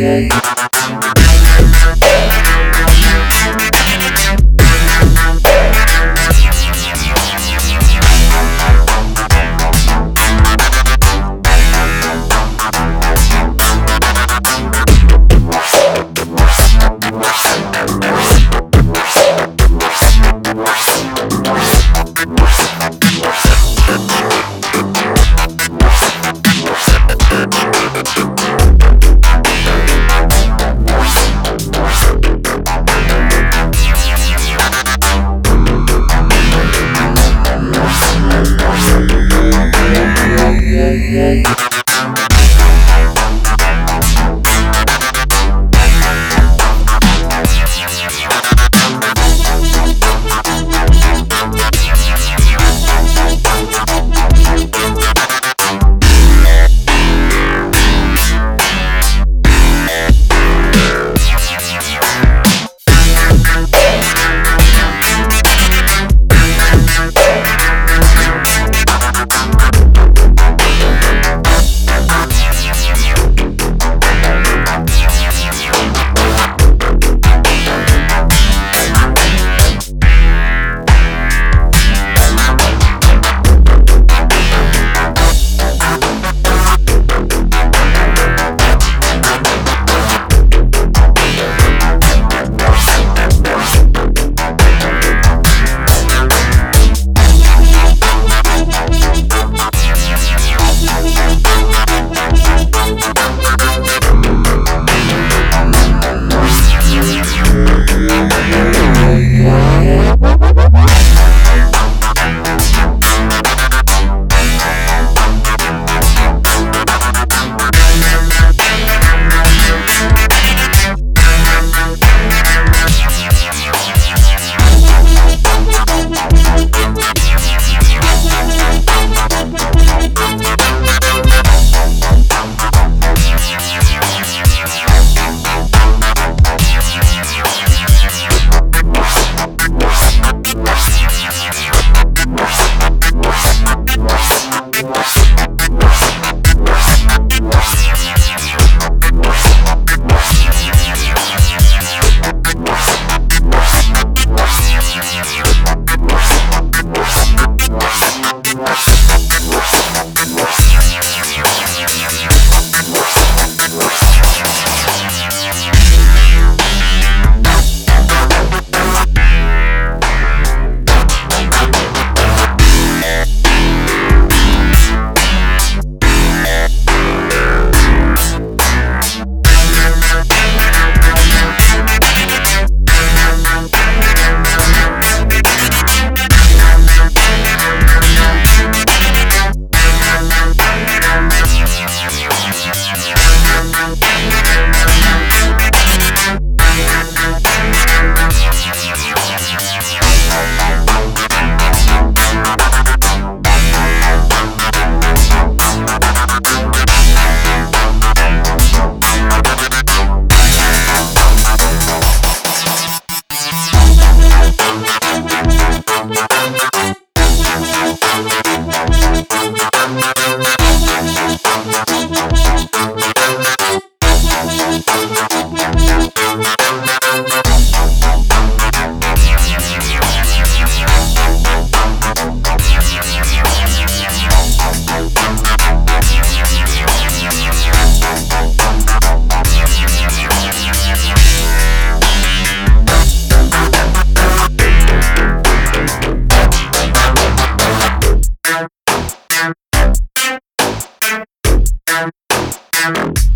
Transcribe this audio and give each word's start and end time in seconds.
yeah. 0.00 0.69